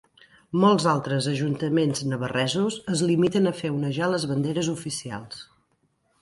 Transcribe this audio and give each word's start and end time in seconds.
Molts 0.61 0.85
altres 0.93 1.27
ajuntaments 1.31 2.01
navarresos 2.13 2.79
es 2.95 3.03
limiten 3.11 3.51
a 3.51 3.53
fer 3.61 3.71
onejar 3.75 4.09
les 4.15 4.27
banderes 4.33 4.73
oficials. 4.75 5.45